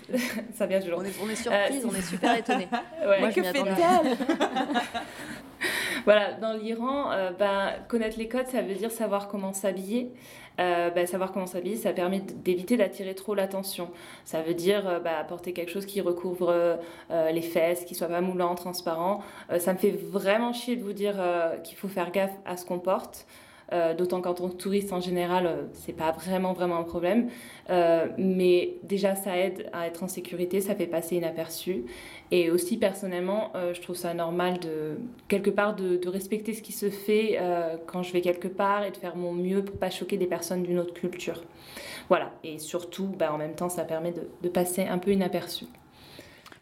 [0.55, 0.99] ça vient toujours.
[0.99, 2.69] On est, on est surprise, on est super étonnés.
[3.19, 4.17] Moi, que fait-elle?
[6.05, 10.11] Voilà, dans l'Iran, euh, ben, connaître les codes, ça veut dire savoir comment s'habiller.
[10.59, 13.89] Euh, ben, savoir comment s'habiller, ça permet d'éviter d'attirer trop l'attention.
[14.23, 16.77] Ça veut dire euh, ben, apporter quelque chose qui recouvre
[17.09, 19.23] les fesses, qui soit pas moulant, transparent.
[19.59, 21.15] ça me fait vraiment chier de vous dire
[21.63, 23.25] qu'il faut faire gaffe à ce qu'on porte.
[23.73, 27.29] Euh, d'autant qu'en tant que touriste en général, euh, c'est pas vraiment vraiment un problème.
[27.71, 31.85] Euh, mais déjà, ça aide à être en sécurité, ça fait passer inaperçu.
[32.31, 34.97] Et aussi personnellement, je trouve ça normal de
[35.27, 37.39] quelque part de, respecter ce qui se fait
[37.85, 40.63] quand je vais quelque part et de faire mon mieux pour pas choquer des personnes
[40.63, 41.43] d'une autre culture.
[42.09, 42.31] Voilà.
[42.43, 45.65] Et surtout, bah, en même temps, ça permet de, de passer un peu inaperçu.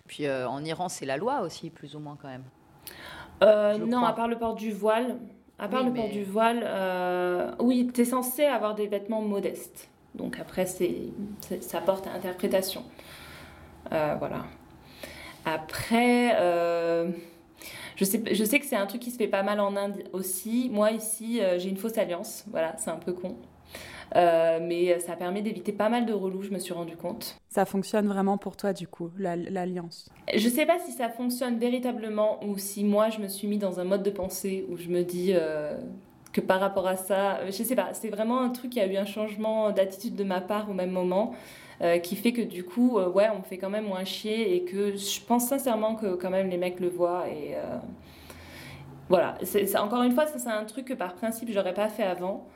[0.06, 3.88] Puis en Iran, c'est la loi aussi, plus ou moins quand même.
[3.88, 5.18] non, à part le port du voile,
[5.63, 9.88] à part le port du voile, euh, oui, tu es censé avoir des vêtements modestes.
[10.13, 10.93] Donc après, c'est,
[11.62, 12.84] ça porte à interprétation.
[13.93, 14.43] Euh, voilà.
[15.45, 17.12] Après, euh,
[17.95, 20.04] je, sais, je sais que c'est un truc qui se fait pas mal en Inde
[20.12, 20.69] aussi.
[20.69, 22.43] Moi, ici, j'ai une fausse alliance.
[22.52, 23.38] Voilà, c'est un peu con.
[24.15, 27.36] Euh, mais ça permet d'éviter pas mal de relous, je me suis rendu compte.
[27.49, 30.10] Ça fonctionne vraiment pour toi, du coup, l'alliance?
[30.34, 33.80] Je sais pas si ça fonctionne véritablement ou si moi je me suis mis dans
[33.80, 35.78] un mode de pensée où je me dis euh,
[36.32, 38.86] que par rapport à ça, euh, je sais pas, c'est vraiment un truc qui a
[38.86, 41.34] eu un changement d'attitude de ma part au même moment.
[42.02, 44.95] qui fait que du coup, ouais, on me fait quand même moins chier et que
[44.95, 47.58] je pense sincèrement que quand même les mecs le voient et
[49.10, 49.38] voilà.
[49.43, 52.47] c'est encore une fois, ça c'est un truc que par principe j'aurais pas fait avant.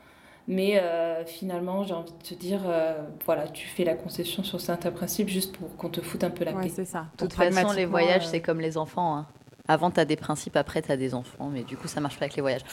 [0.50, 4.62] Mais euh, finalement, j'ai envie de te dire, euh, voilà, tu fais la concession sur
[4.62, 7.04] certains principes juste pour qu'on te foute un peu la ouais, c'est ça.
[7.18, 9.14] De toute façon, les voyages, euh, c'est comme les enfants.
[9.14, 9.26] Hein.
[9.68, 11.50] Avant, tu as des principes, après, tu as des enfants.
[11.52, 12.62] Mais du coup, ça marche pas avec les voyages.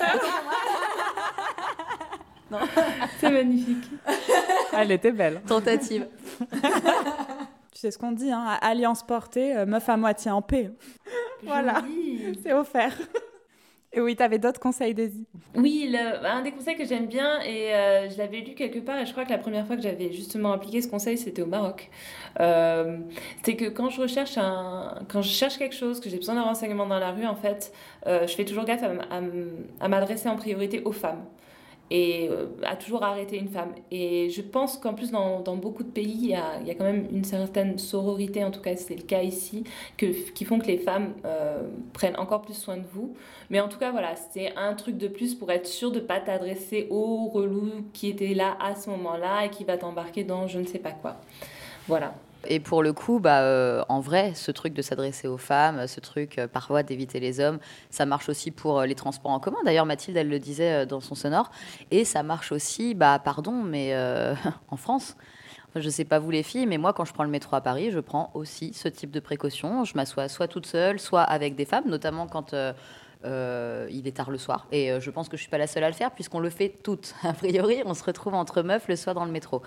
[3.19, 3.83] C'est magnifique.
[4.71, 5.41] Elle était belle.
[5.45, 6.07] Tentative.
[7.73, 10.71] tu sais ce qu'on dit, hein, alliance portée, meuf à moitié en paix.
[11.43, 11.81] voilà,
[12.41, 12.95] c'est offert.
[13.97, 15.25] Oui, tu avais d'autres conseils, Daisy?
[15.55, 19.05] Oui, un des conseils que j'aime bien, et euh, je l'avais lu quelque part, et
[19.05, 21.89] je crois que la première fois que j'avais justement appliqué ce conseil, c'était au Maroc.
[22.39, 22.97] Euh,
[23.43, 27.25] c'est que quand je cherche quelque chose, que j'ai besoin d'un renseignement dans la rue,
[27.25, 27.71] en fait,
[28.05, 28.83] je fais toujours gaffe
[29.79, 31.23] à m'adresser en priorité aux femmes
[31.91, 33.73] et euh, a toujours arrêté une femme.
[33.91, 36.71] Et je pense qu'en plus, dans, dans, beaucoup de pays, il y, a, il y,
[36.71, 39.63] a, quand même une certaine sororité, en tout cas c'est le cas ici,
[39.97, 41.61] que, qui font que les femmes euh,
[41.93, 43.15] prennent encore plus soin de vous.
[43.49, 46.05] Mais en tout cas, voilà, c'est un truc de plus pour être sûr de ne
[46.05, 50.47] pas t'adresser au relou qui était là à ce moment-là et qui va t'embarquer dans
[50.47, 51.17] je ne sais pas quoi.
[51.87, 52.15] Voilà.
[52.47, 55.99] Et pour le coup, bah, euh, en vrai, ce truc de s'adresser aux femmes, ce
[55.99, 59.57] truc euh, parfois d'éviter les hommes, ça marche aussi pour euh, les transports en commun.
[59.65, 61.51] D'ailleurs, Mathilde, elle le disait dans son sonore.
[61.91, 63.95] Et ça marche aussi, bah, pardon, mais
[64.69, 65.15] en France.
[65.75, 67.61] Je ne sais pas vous les filles, mais moi, quand je prends le métro à
[67.61, 69.83] Paris, je prends aussi ce type de précaution.
[69.83, 72.53] Je m'assois soit toute seule, soit avec des femmes, notamment quand
[73.23, 74.67] il est tard le soir.
[74.71, 76.49] Et je pense que je ne suis pas la seule à le faire, puisqu'on le
[76.49, 77.13] fait toutes.
[77.23, 79.61] A priori, on se retrouve entre meufs le soir dans le métro.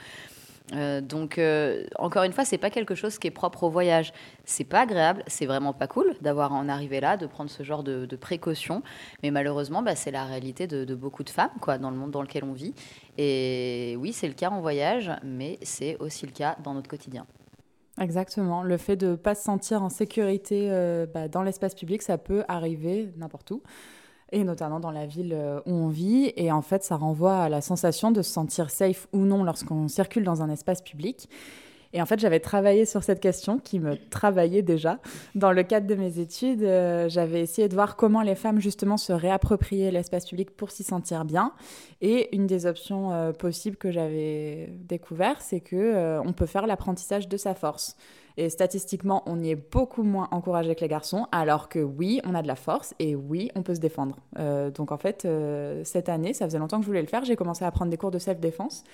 [0.74, 4.12] Euh, donc, euh, encore une fois, c'est pas quelque chose qui est propre au voyage.
[4.44, 7.82] C'est pas agréable, c'est vraiment pas cool d'avoir en arrivé là, de prendre ce genre
[7.82, 8.82] de, précautions.
[9.22, 12.22] Mais malheureusement, bah, c'est la réalité de, beaucoup de femmes, quoi, dans le monde dans
[12.22, 12.74] lequel on vit.
[13.16, 17.26] Et oui, c'est le cas en voyage, mais c'est aussi le cas dans notre quotidien.
[18.00, 18.62] Exactement.
[18.62, 22.18] Le fait de ne pas se sentir en sécurité euh, bah, dans l'espace public, ça
[22.18, 23.62] peut arriver n'importe où
[24.32, 26.32] et notamment dans la ville euh, où on vit.
[26.36, 29.88] Et en fait, ça renvoie à la sensation de se sentir safe ou non lorsqu'on
[29.88, 31.28] circule dans un espace public.
[31.94, 34.98] Et en fait, j'avais travaillé sur cette question qui me travaillait déjà.
[35.34, 38.98] Dans le cadre de mes études, euh, j'avais essayé de voir comment les femmes justement
[38.98, 41.54] se réappropriaient l'espace public pour s'y sentir bien.
[42.02, 47.26] Et une des options euh, possibles que j'avais découvert, c'est que on peut faire l'apprentissage
[47.26, 47.96] de sa force.
[48.38, 52.36] Et statistiquement, on y est beaucoup moins encouragé que les garçons, alors que oui, on
[52.36, 54.14] a de la force et oui, on peut se défendre.
[54.38, 57.24] Euh, donc en fait, euh, cette année, ça faisait longtemps que je voulais le faire,
[57.24, 58.84] j'ai commencé à prendre des cours de self-défense.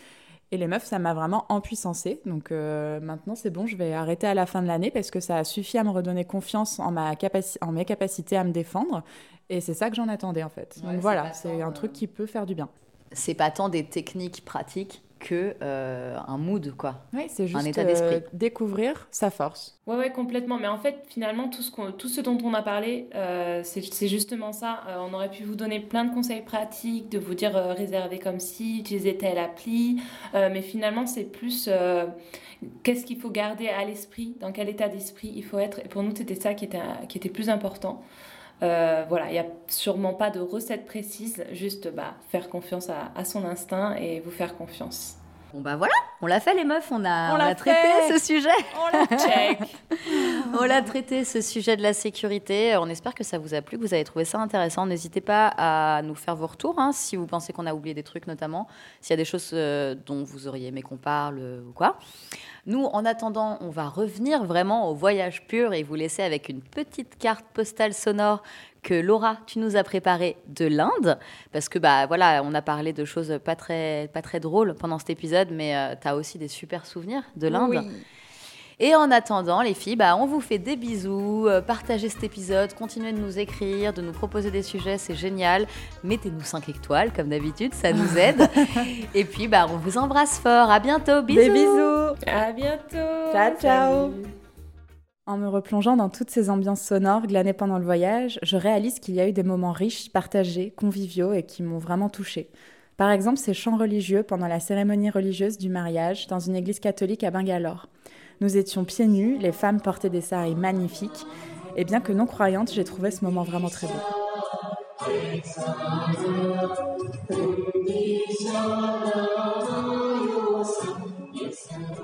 [0.50, 2.22] Et les meufs, ça m'a vraiment empuissancé.
[2.24, 5.20] Donc euh, maintenant, c'est bon, je vais arrêter à la fin de l'année parce que
[5.20, 7.12] ça a suffi à me redonner confiance en, ma
[7.60, 9.02] en mes capacités à me défendre.
[9.50, 10.80] Et c'est ça que j'en attendais en fait.
[10.82, 12.70] Donc voilà, c'est un truc qui peut faire du bien.
[13.12, 17.06] C'est pas tant des techniques pratiques que euh, un mood, quoi.
[17.14, 18.16] Oui, c'est juste un état d'esprit.
[18.16, 19.80] Euh, découvrir sa force.
[19.86, 20.58] Ouais, ouais, complètement.
[20.58, 24.52] Mais en fait, finalement, tout ce, tout ce dont on a parlé, euh, c'est justement
[24.52, 24.82] ça.
[25.00, 28.80] on aurait pu vous donner plein de conseils pratiques, de vous dire réserver comme si,
[28.80, 30.00] utiliser telle appli.
[30.34, 31.70] mais finalement, c'est plus
[32.82, 35.80] qu'est-ce qu'il faut garder à l'esprit, dans quel état d'esprit il faut être.
[35.80, 38.02] Et pour nous, c'était ça qui était, qui était plus important.
[38.64, 43.24] Euh, voilà, il n'y a sûrement pas de recette précise, juste bah, faire confiance à,
[43.24, 45.16] son instinct et vous faire confiance.
[45.54, 48.48] Bon bah voilà, on l'a fait les meufs, on a, on, traité ce sujet.
[48.76, 49.60] On l'a check.
[50.60, 52.76] on l'a traité ce sujet de la sécurité.
[52.76, 54.84] On espère que ça vous a plu, que vous avez trouvé ça intéressant.
[54.84, 58.02] N'hésitez pas à nous faire vos retours hein, si vous pensez qu'on a oublié des
[58.02, 58.66] trucs notamment,
[59.00, 62.00] s'il y a des choses euh, dont vous auriez aimé qu'on parle euh, ou quoi.
[62.66, 66.62] Nous, en attendant, on va revenir vraiment au voyage pur et vous laisser avec une
[66.62, 68.42] petite carte postale sonore
[68.84, 71.18] que Laura, tu nous as préparée de l'Inde.
[71.52, 75.00] Parce que, bah voilà, on a parlé de choses pas très, pas très drôles pendant
[75.00, 77.70] cet épisode, mais euh, tu as aussi des super souvenirs de l'Inde.
[77.70, 77.78] Oui.
[78.80, 81.46] Et en attendant, les filles, bah, on vous fait des bisous.
[81.46, 85.66] Euh, partagez cet épisode, continuez de nous écrire, de nous proposer des sujets, c'est génial.
[86.02, 88.48] Mettez-nous 5 étoiles, comme d'habitude, ça nous aide.
[89.14, 90.70] Et puis, bah, on vous embrasse fort.
[90.70, 91.22] À bientôt.
[91.22, 91.40] Bisous.
[91.40, 92.14] Des bisous.
[92.26, 93.32] À bientôt.
[93.32, 94.43] Ciao, ciao.
[95.26, 99.14] En me replongeant dans toutes ces ambiances sonores glanées pendant le voyage, je réalise qu'il
[99.14, 102.50] y a eu des moments riches, partagés, conviviaux et qui m'ont vraiment touchée.
[102.98, 107.24] Par exemple, ces chants religieux pendant la cérémonie religieuse du mariage dans une église catholique
[107.24, 107.88] à Bangalore.
[108.42, 111.24] Nous étions pieds nus, les femmes portaient des saris magnifiques,
[111.74, 113.94] et bien que non croyante, j'ai trouvé ce moment vraiment très beau.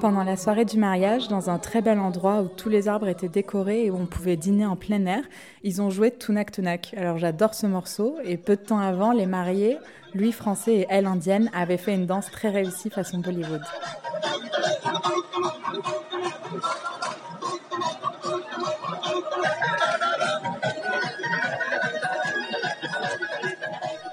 [0.01, 3.29] Pendant la soirée du mariage, dans un très bel endroit où tous les arbres étaient
[3.29, 5.23] décorés et où on pouvait dîner en plein air,
[5.63, 6.95] ils ont joué Tunak Tunak.
[6.97, 9.77] Alors j'adore ce morceau et peu de temps avant, les mariés,
[10.15, 13.61] lui français et elle indienne, avaient fait une danse très réussie façon Bollywood.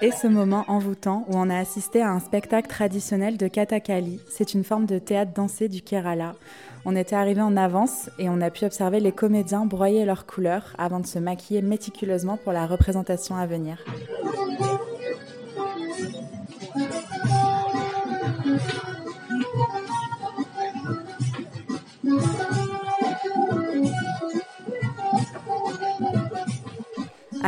[0.00, 4.20] Et ce moment envoûtant où on a assisté à un spectacle traditionnel de Kathakali.
[4.30, 6.36] C'est une forme de théâtre dansé du Kerala.
[6.84, 10.72] On était arrivé en avance et on a pu observer les comédiens broyer leurs couleurs
[10.78, 13.84] avant de se maquiller méticuleusement pour la représentation à venir.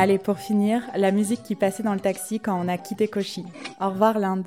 [0.03, 3.45] Allez, pour finir, la musique qui passait dans le taxi quand on a quitté Kochi.
[3.83, 4.47] Au revoir l'Inde.